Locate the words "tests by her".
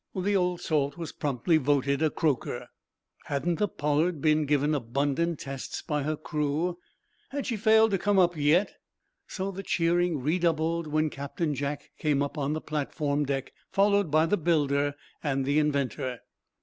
5.39-6.15